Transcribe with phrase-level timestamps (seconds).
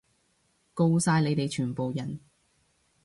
[0.73, 2.19] 吿晒你哋全部人！